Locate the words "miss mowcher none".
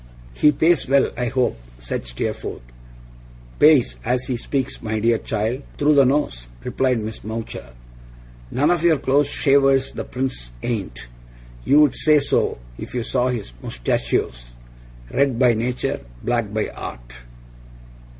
6.99-8.71